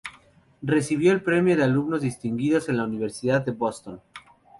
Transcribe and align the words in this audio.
Recibió 0.63 1.11
el 1.11 1.21
Premio 1.21 1.55
de 1.55 1.63
Alumnos 1.63 2.01
Distinguidos 2.01 2.65
de 2.65 2.73
la 2.73 2.85
Universidad 2.85 3.45
de 3.45 3.51
Boston. 3.51 4.01